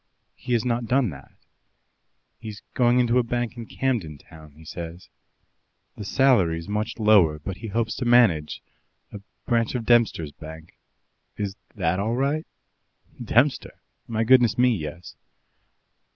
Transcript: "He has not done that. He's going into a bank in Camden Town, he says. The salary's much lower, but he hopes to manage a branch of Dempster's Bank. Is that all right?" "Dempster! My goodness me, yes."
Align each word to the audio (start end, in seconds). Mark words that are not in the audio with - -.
"He 0.33 0.53
has 0.53 0.65
not 0.65 0.87
done 0.87 1.11
that. 1.11 1.31
He's 2.39 2.63
going 2.73 2.99
into 2.99 3.19
a 3.19 3.23
bank 3.23 3.55
in 3.55 3.67
Camden 3.67 4.17
Town, 4.17 4.53
he 4.53 4.65
says. 4.65 5.09
The 5.95 6.03
salary's 6.03 6.67
much 6.67 6.97
lower, 6.97 7.37
but 7.37 7.57
he 7.57 7.67
hopes 7.67 7.93
to 7.97 8.05
manage 8.05 8.63
a 9.13 9.19
branch 9.45 9.75
of 9.75 9.85
Dempster's 9.85 10.31
Bank. 10.31 10.75
Is 11.37 11.55
that 11.75 11.99
all 11.99 12.15
right?" 12.15 12.47
"Dempster! 13.23 13.75
My 14.07 14.23
goodness 14.23 14.57
me, 14.57 14.75
yes." 14.75 15.15